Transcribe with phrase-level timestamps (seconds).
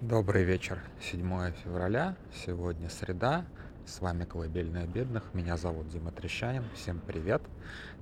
[0.00, 3.44] Добрый вечер, 7 февраля, сегодня среда,
[3.84, 7.42] с вами Колыбельная Бедных, меня зовут Дима Трещанин, всем привет.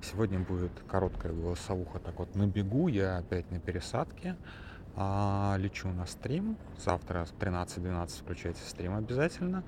[0.01, 4.37] Сегодня будет короткая голосовуха, так вот на бегу, я опять на пересадке,
[4.95, 9.65] а, лечу на стрим, завтра в 13.12 включайте стрим обязательно,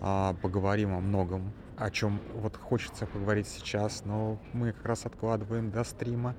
[0.00, 5.70] а, поговорим о многом, о чем вот хочется поговорить сейчас, но мы как раз откладываем
[5.70, 6.34] до стрима.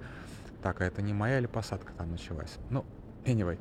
[0.62, 2.58] Так, а это не моя или посадка там началась?
[2.70, 2.84] Ну,
[3.26, 3.58] Anyway,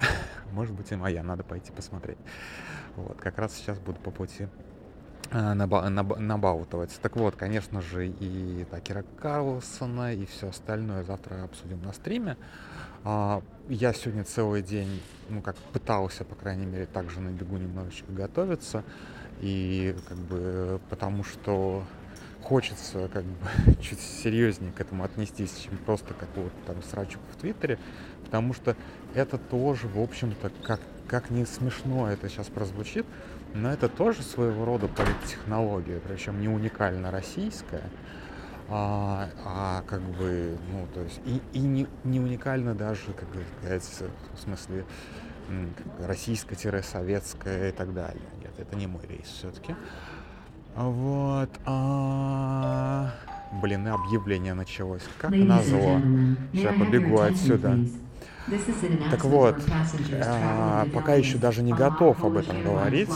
[0.52, 2.18] может быть и моя, надо пойти посмотреть.
[2.96, 4.48] Вот, как раз сейчас буду по пути
[5.30, 6.98] э, наба- наба- набаутывать.
[7.00, 12.36] Так вот, конечно же, и Такера Карлсона, и все остальное завтра обсудим на стриме.
[13.04, 18.12] А, я сегодня целый день, ну, как пытался, по крайней мере, также на бегу немножечко
[18.12, 18.84] готовиться.
[19.40, 21.82] И как бы потому что
[22.42, 23.46] хочется как бы
[23.80, 27.78] чуть серьезнее к этому отнестись, чем просто какого-то там срачку в Твиттере,
[28.32, 28.74] потому что
[29.14, 33.04] это тоже, в общем-то, как, как не смешно это сейчас прозвучит,
[33.52, 37.82] но это тоже своего рода политтехнология, причем не уникально российская,
[38.70, 43.44] а, а как бы, ну, то есть, и, и не, не уникально даже, как бы
[43.60, 43.82] сказать,
[44.34, 44.86] в смысле,
[46.00, 48.24] российско-советская и так далее.
[48.40, 49.76] Нет, это не мой рейс все-таки.
[50.74, 51.50] Вот.
[51.66, 53.10] А...
[53.60, 55.02] Блин, и объявление началось.
[55.18, 56.00] Как назло.
[56.54, 57.76] Сейчас побегу отсюда.
[59.10, 59.56] Так вот,
[60.24, 63.10] а, пока еще даже не готов об этом говорить.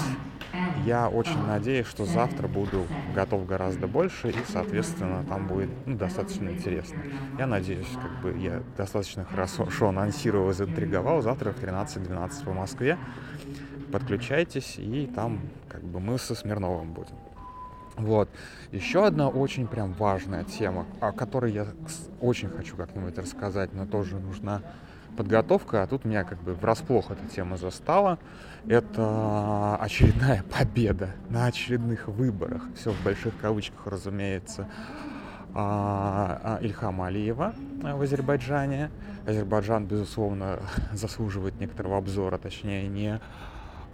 [0.84, 6.48] Я очень надеюсь, что завтра буду готов гораздо больше, и, соответственно, там будет ну, достаточно
[6.50, 7.02] интересно.
[7.38, 11.22] Я надеюсь, как бы я достаточно хорошо анонсировал и заинтриговал.
[11.22, 12.98] Завтра в 13-12 по Москве.
[13.90, 17.16] Подключайтесь, и там как бы мы со Смирновым будем.
[17.96, 18.28] Вот.
[18.72, 21.66] Еще одна очень прям важная тема, о которой я
[22.20, 24.62] очень хочу как-нибудь рассказать, но тоже нужна
[25.16, 28.18] подготовка, а тут меня как бы врасплох эта тема застала.
[28.68, 34.68] Это очередная победа на очередных выборах, все в больших кавычках, разумеется,
[35.54, 38.90] а, а, Ильхама Алиева в Азербайджане.
[39.26, 40.60] Азербайджан, безусловно,
[40.92, 43.20] заслуживает некоторого обзора, точнее, не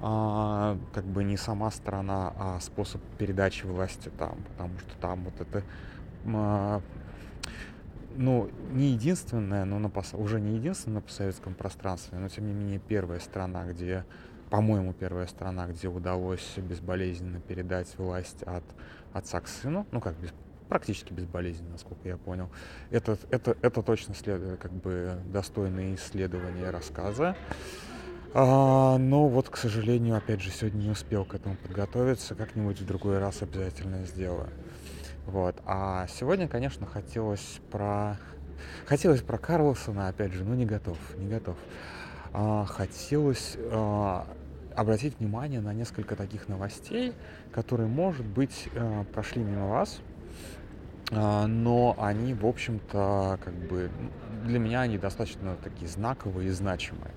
[0.00, 5.40] а, как бы не сама страна, а способ передачи власти там, потому что там вот
[5.40, 5.62] это
[6.34, 6.80] а,
[8.16, 12.78] ну, не единственная, но на, уже не единственная на постсоветском пространстве, но тем не менее
[12.78, 14.04] первая страна, где,
[14.50, 18.64] по-моему, первая страна, где удалось безболезненно передать власть от
[19.12, 20.32] отца к сыну, ну как без,
[20.68, 22.48] практически безболезненно, насколько я понял.
[22.90, 27.36] Это, это, это точно след, как бы достойные исследования рассказа.
[28.34, 32.34] А, но вот, к сожалению, опять же, сегодня не успел к этому подготовиться.
[32.34, 34.48] Как-нибудь в другой раз обязательно сделаю.
[35.26, 35.56] Вот.
[35.66, 38.18] А сегодня, конечно, хотелось про...
[38.86, 41.56] Хотелось про Карлсона, опять же, но не готов, не готов.
[42.32, 44.26] А, хотелось а,
[44.74, 47.12] обратить внимание на несколько таких новостей,
[47.52, 50.00] которые, может быть, а, прошли мимо вас,
[51.10, 53.90] а, но они, в общем-то, как бы
[54.44, 57.12] для меня они достаточно такие знаковые и значимые.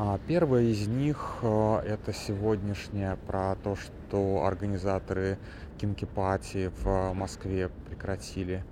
[0.00, 5.38] А, первая из них а, это сегодняшняя про то, что организаторы
[5.76, 8.62] кинкипати в Москве прекратили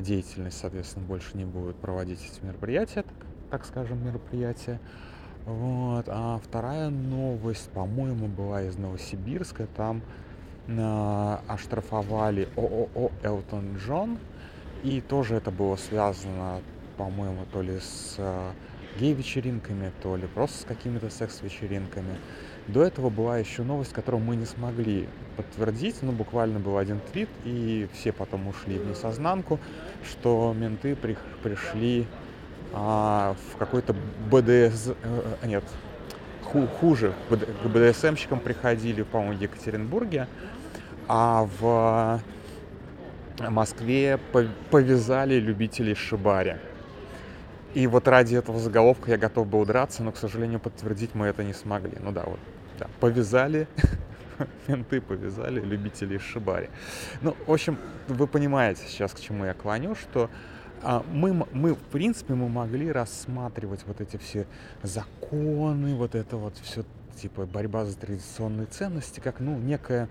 [0.00, 3.14] деятельность, соответственно, больше не будут проводить эти мероприятия, так,
[3.48, 4.80] так скажем, мероприятия.
[5.46, 6.06] Вот.
[6.08, 9.68] А вторая новость, по-моему, была из Новосибирска.
[9.76, 10.02] Там
[10.66, 14.18] э, оштрафовали ООО «Элтон Джон».
[14.82, 16.60] И тоже это было связано,
[16.96, 18.50] по-моему, то ли с э,
[18.98, 22.16] гей-вечеринками, то ли просто с какими-то секс-вечеринками.
[22.68, 27.28] До этого была еще новость, которую мы не смогли подтвердить, ну, буквально был один твит,
[27.44, 29.58] и все потом ушли в несознанку,
[30.08, 32.06] что менты при, пришли
[32.72, 33.94] а, в какой-то
[34.30, 34.90] БДС...
[35.02, 35.64] Э, нет,
[36.42, 40.28] ху, хуже, к БДСМщикам приходили, по-моему, в Екатеринбурге,
[41.08, 42.20] а в
[43.40, 44.20] Москве
[44.70, 46.56] повязали любителей шибари.
[47.74, 51.42] И вот ради этого заголовка я готов был драться, но, к сожалению, подтвердить мы это
[51.42, 51.96] не смогли.
[52.00, 52.38] Ну да, вот,
[52.78, 53.66] да, повязали,
[54.68, 56.68] менты повязали любителей шибари.
[57.22, 57.78] Ну, в общем,
[58.08, 60.28] вы понимаете сейчас, к чему я клоню, что
[60.82, 64.46] а, мы, мы, в принципе, мы могли рассматривать вот эти все
[64.82, 66.84] законы, вот это вот все,
[67.16, 70.08] типа, борьба за традиционные ценности, как, ну, некая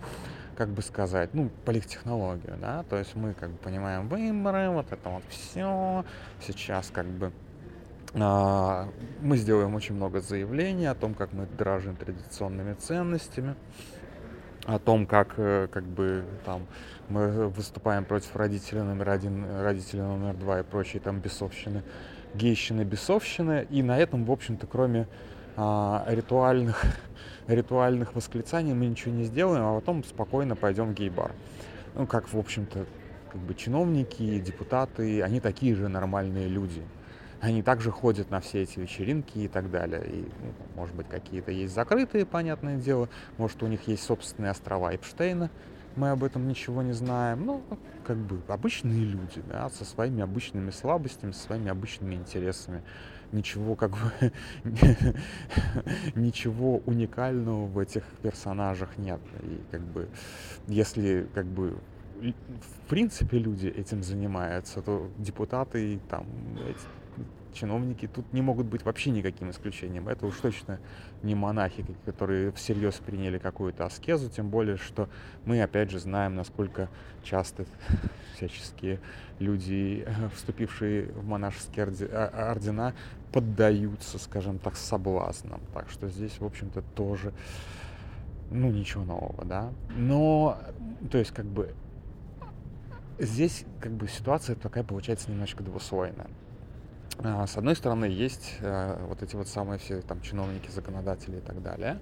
[0.55, 5.09] как бы сказать, ну, политтехнологию, да, то есть мы как бы понимаем выборы, вот это
[5.09, 6.05] вот все,
[6.39, 7.31] сейчас как бы
[8.13, 13.55] мы сделаем очень много заявлений о том, как мы дорожим традиционными ценностями,
[14.65, 16.67] о том, как, э, как бы там
[17.07, 21.83] мы выступаем против родителя номер один, родителя номер два и прочие там бесовщины,
[22.35, 23.65] гейщины, бесовщины.
[23.69, 25.07] И на этом, в общем-то, кроме
[25.57, 26.83] а, ритуальных,
[27.47, 31.31] ритуальных восклицаний мы ничего не сделаем, а потом спокойно пойдем в гей-бар.
[31.95, 32.85] Ну, как, в общем-то,
[33.31, 36.81] как бы чиновники, депутаты, они такие же нормальные люди.
[37.41, 40.05] Они также ходят на все эти вечеринки и так далее.
[40.05, 43.09] И, ну, может быть, какие-то есть закрытые, понятное дело.
[43.39, 45.49] Может, у них есть собственные острова Эпштейна.
[45.95, 47.43] Мы об этом ничего не знаем.
[47.45, 47.63] Ну,
[48.05, 52.83] как бы обычные люди, да, со своими обычными слабостями, со своими обычными интересами.
[53.31, 54.31] Ничего, как бы,
[56.15, 59.19] ничего уникального в этих персонажах нет.
[59.41, 60.09] И как бы,
[60.67, 61.75] если как бы
[62.21, 66.27] в принципе люди этим занимаются, то депутаты там
[66.67, 67.00] эти,
[67.53, 70.07] чиновники тут не могут быть вообще никаким исключением.
[70.07, 70.79] Это уж точно
[71.23, 75.09] не монахи, которые всерьез приняли какую-то аскезу, тем более, что
[75.45, 76.89] мы опять же знаем, насколько
[77.23, 77.65] часто
[78.35, 78.99] всяческие
[79.39, 82.93] люди, вступившие в монашеские а, ордена,
[83.31, 85.61] поддаются, скажем так, соблазнам.
[85.73, 87.33] Так что здесь, в общем-то, тоже,
[88.49, 89.71] ну, ничего нового, да.
[89.95, 90.57] Но,
[91.09, 91.73] то есть, как бы,
[93.19, 96.29] здесь, как бы, ситуация такая получается немножечко двуслойная.
[97.19, 101.41] А, с одной стороны, есть э, вот эти вот самые все там чиновники, законодатели и
[101.41, 101.99] так далее,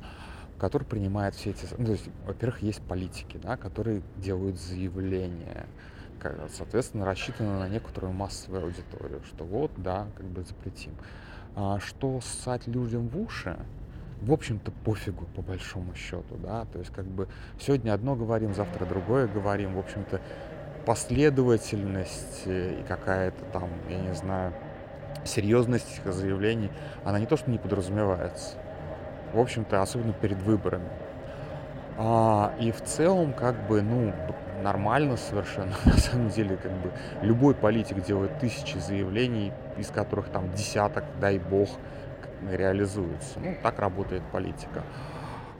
[0.59, 1.65] которые принимают все эти...
[1.77, 5.65] Ну, то есть, во-первых, есть политики, да, которые делают заявления,
[6.51, 10.93] соответственно, рассчитаны на некоторую массовую аудиторию, что вот, да, как бы запретим.
[11.55, 13.57] А что ссать людям в уши,
[14.21, 17.27] в общем-то, пофигу, по большому счету, да, то есть, как бы,
[17.59, 20.21] сегодня одно говорим, завтра другое говорим, в общем-то,
[20.85, 24.53] последовательность и какая-то там, я не знаю,
[25.25, 26.69] серьезность этих заявлений,
[27.03, 28.55] она не то что не подразумевается,
[29.33, 30.89] в общем-то, особенно перед выборами.
[31.97, 34.13] А, и в целом, как бы, ну,
[34.63, 35.73] нормально совершенно.
[35.85, 36.91] На самом деле, как бы,
[37.21, 41.69] любой политик делает тысячи заявлений, из которых там десяток, дай бог,
[42.49, 43.39] реализуется.
[43.39, 44.83] Ну, так работает политика.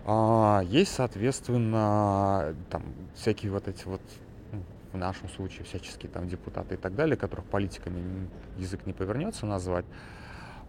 [0.05, 2.83] А, есть, соответственно, там
[3.15, 4.01] всякие вот эти вот
[4.91, 8.27] в нашем случае всяческие там депутаты и так далее, которых политиками
[8.57, 9.85] язык не повернется назвать,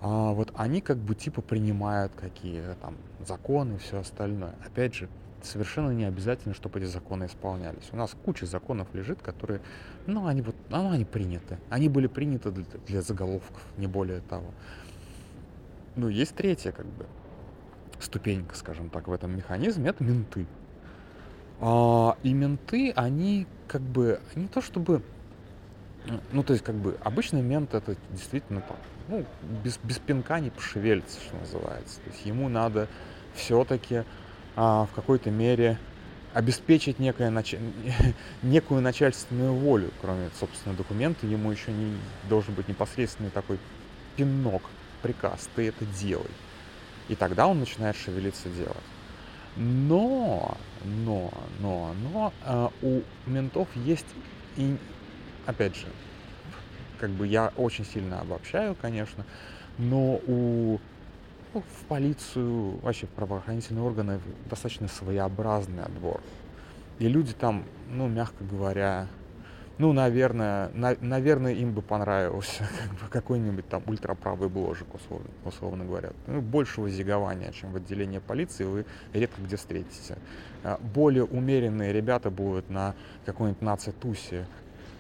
[0.01, 2.97] а вот они как бы типа принимают какие-то там
[3.27, 4.55] законы и все остальное.
[4.65, 5.09] Опять же,
[5.43, 7.89] совершенно не обязательно, чтобы эти законы исполнялись.
[7.93, 9.61] У нас куча законов лежит, которые,
[10.07, 11.59] ну, они вот, ну, они приняты.
[11.69, 14.47] Они были приняты для, для заголовков, не более того.
[15.97, 17.07] Ну, есть третья, как бы,
[17.99, 20.47] ступенька, скажем так, в этом механизме, это менты.
[21.61, 25.03] А, и менты, они как бы, не то чтобы,
[26.33, 28.77] ну, то есть, как бы, обычный мент это действительно там,
[29.09, 29.27] ну,
[29.63, 32.01] без, без пинка не пошевелится, что называется.
[32.01, 32.89] То есть ему надо
[33.35, 34.05] все-таки
[34.57, 35.79] а, в какой-то мере
[36.33, 37.55] обеспечить некое нач...
[38.43, 41.97] некую начальственную волю, кроме, собственно, документа, ему еще не
[42.29, 43.59] должен быть непосредственный такой
[44.17, 44.63] пинок,
[45.03, 46.31] приказ, ты это делай.
[47.09, 48.77] И тогда он начинает шевелиться делать.
[49.63, 50.57] Но,
[51.05, 51.31] но,
[51.61, 54.07] но, но э, у ментов есть
[54.57, 54.75] и,
[55.45, 55.87] опять же,
[56.99, 59.27] как бы я очень сильно обобщаю, конечно,
[59.77, 60.81] но у
[61.53, 66.23] ну, в полицию, вообще в правоохранительные органы достаточно своеобразный отбор.
[66.99, 69.09] И люди там, ну, мягко говоря,
[69.81, 75.87] ну, наверное, на, наверное, им бы понравился как бы, какой-нибудь там ультраправый бложик, условно, условно
[75.87, 76.11] говоря.
[76.27, 78.85] Ну, большего зигования, чем в отделении полиции, вы
[79.15, 80.19] редко где встретите.
[80.63, 84.45] А, более умеренные ребята будут на какой-нибудь наци-тусе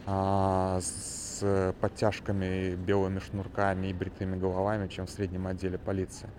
[0.06, 6.30] а, с подтяжками, белыми шнурками и бритыми головами, чем в среднем отделе полиции.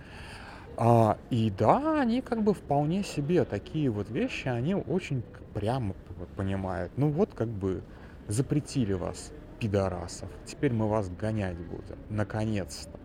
[0.76, 5.22] А, и да, они как бы вполне себе такие вот вещи, они очень
[5.54, 5.94] прямо
[6.34, 6.90] понимают.
[6.96, 7.82] Ну вот как бы
[8.28, 12.98] запретили вас, пидорасов, теперь мы вас гонять будем, наконец-то.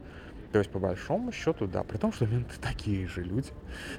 [0.51, 3.51] То есть, по большому счету, да, при том, что менты такие же люди,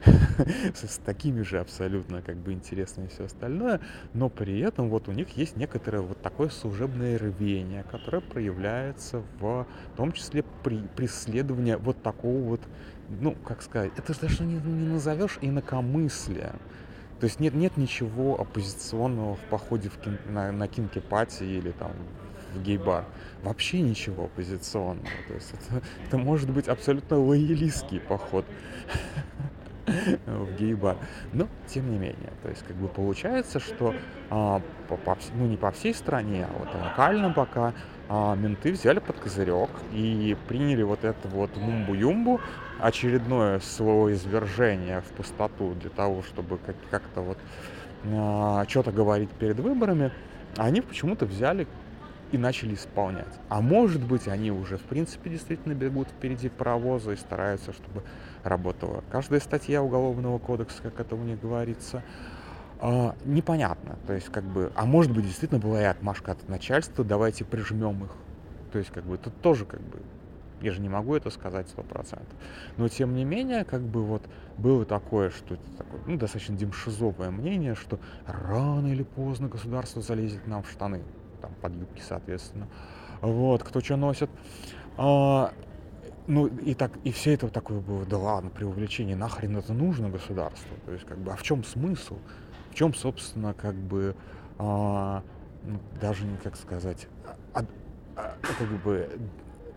[0.75, 3.81] с такими же абсолютно как бы интересными и все остальное,
[4.15, 9.67] но при этом вот у них есть некоторое вот такое служебное рвение, которое проявляется в,
[9.97, 12.61] том числе при преследовании вот такого вот,
[13.09, 16.59] ну, как сказать, это же даже не, не назовешь инакомыслием.
[17.21, 21.93] То есть нет, нет ничего оппозиционного в походе в кин, на, на кинки-пати или там
[22.55, 23.05] в гей-бар.
[23.43, 25.09] Вообще ничего оппозиционного.
[25.27, 28.45] То есть это, это может быть абсолютно лоялистский поход
[30.26, 30.97] в гей-бар.
[31.33, 33.95] Но, тем не менее, то есть как бы получается, что
[34.30, 37.73] а, по, по, ну не по всей стране, а вот локально пока
[38.09, 42.40] а, менты взяли под козырек и приняли вот это вот мумбу-юмбу,
[42.80, 47.38] очередное свое извержение в пустоту для того, чтобы как- как-то вот
[48.04, 50.12] а, что-то говорить перед выборами,
[50.57, 51.66] они почему-то взяли
[52.33, 53.27] и начали исполнять.
[53.49, 58.03] А может быть, они уже, в принципе, действительно бегут впереди паровоза и стараются, чтобы
[58.45, 62.03] работала каждая статья Уголовного кодекса, как это у них говорится.
[62.81, 63.97] А, непонятно.
[64.07, 68.05] То есть, как бы, а может быть, действительно была и отмашка от начальства, давайте прижмем
[68.05, 68.11] их.
[68.73, 70.01] То есть, как бы, тут тоже, как бы,
[70.61, 72.35] я же не могу это сказать сто процентов.
[72.77, 74.23] Но, тем не менее, как бы, вот,
[74.57, 80.63] было такое, что такое, ну, достаточно демшизовое мнение, что рано или поздно государство залезет нам
[80.63, 81.03] в штаны,
[81.40, 82.68] там, под юбки, соответственно.
[83.21, 84.30] Вот, кто что носит.
[84.97, 85.52] А,
[86.26, 90.11] ну, и так, и все это такое было, да ладно, при увеличении нахрен это нужно
[90.11, 90.76] государству?
[90.85, 92.18] То есть, как бы, а в чем смысл?
[92.71, 94.14] В чем, собственно, как бы,
[94.59, 95.23] а,
[95.64, 97.09] ну, даже не как сказать,
[97.54, 97.64] а,
[98.16, 99.09] а, как бы,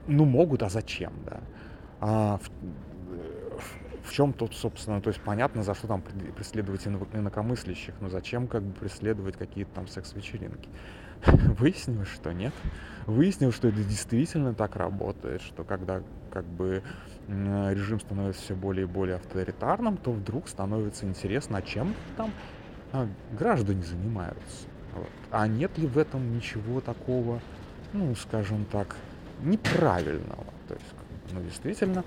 [0.07, 1.39] ну, могут, а зачем, да?
[1.99, 2.49] А, в,
[4.03, 6.01] в чем тут, собственно, то есть понятно, за что там
[6.35, 10.69] преследовать инакомыслящих, но зачем как бы преследовать какие-то там секс-вечеринки?
[11.59, 12.53] Выяснилось, что нет.
[13.05, 16.01] Выяснилось, что это действительно так работает, что когда
[16.31, 16.83] как бы
[17.27, 22.31] режим становится все более и более авторитарным, то вдруг становится интересно, а чем там
[22.93, 24.67] а, граждане занимаются.
[24.95, 25.09] Вот.
[25.31, 27.39] А нет ли в этом ничего такого,
[27.93, 28.95] ну, скажем так,
[29.41, 30.45] неправильного?
[30.67, 30.85] То есть,
[31.31, 32.03] ну, действительно,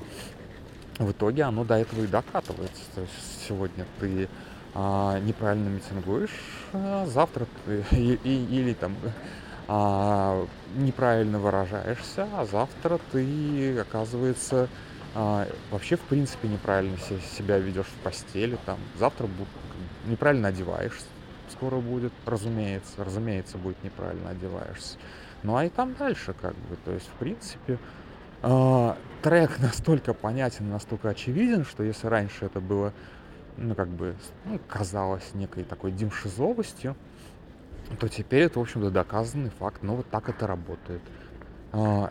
[0.99, 2.83] в итоге оно до этого и докатывается.
[2.95, 4.29] То есть сегодня ты
[4.75, 8.97] а, неправильно митингуешь, а завтра ты и, и, или там
[9.69, 14.69] а, неправильно выражаешься, а завтра ты, оказывается,
[15.15, 16.99] а, вообще в принципе неправильно
[17.37, 19.29] себя ведешь в постели, там, завтра
[20.07, 21.07] неправильно одеваешься,
[21.51, 24.99] скоро будет, разумеется, разумеется, будет неправильно одеваешься.
[25.45, 27.79] Ну а и там дальше как бы, то есть в принципе
[28.43, 32.93] э, трек настолько понятен, настолько очевиден, что если раньше это было,
[33.57, 36.97] ну как бы, ну, казалось некой такой демшизовостью,
[37.99, 41.03] то теперь это, в общем-то, доказанный факт, но вот так это работает.
[41.73, 42.11] А,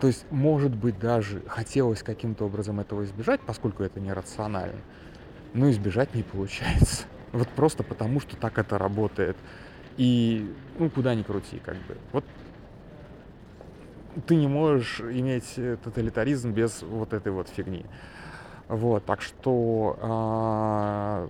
[0.00, 4.80] то есть, может быть, даже хотелось каким-то образом этого избежать, поскольку это нерационально,
[5.52, 7.04] но избежать не получается.
[7.32, 9.36] Вот просто потому, что так это работает.
[9.96, 11.96] И, ну, куда ни крути, как бы.
[12.10, 12.24] Вот
[14.26, 15.54] ты не можешь иметь
[15.84, 17.86] тоталитаризм без вот этой вот фигни.
[18.70, 21.28] Вот, так что а,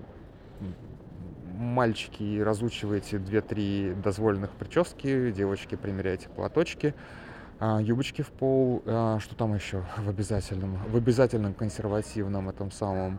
[1.56, 6.94] мальчики разучиваете 2-3 дозволенных прически, девочки примеряйте платочки,
[7.58, 13.18] а, юбочки в пол, а, что там еще в обязательном, в обязательном консервативном этом самом,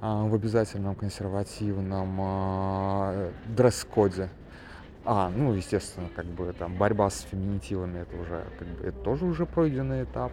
[0.00, 4.28] в обязательном консервативном дресс-коде.
[5.10, 9.24] А, ну, естественно, как бы там борьба с феминитивами, это уже, как бы, это тоже
[9.24, 10.32] уже пройденный этап.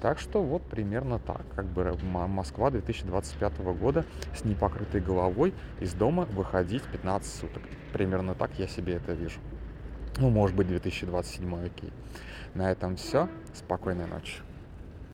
[0.00, 6.26] Так что вот примерно так, как бы Москва 2025 года с непокрытой головой из дома
[6.26, 7.64] выходить 15 суток.
[7.92, 9.40] Примерно так я себе это вижу.
[10.18, 11.92] Ну, может быть, 2027, окей.
[12.54, 13.28] На этом все.
[13.54, 14.34] Спокойной ночи.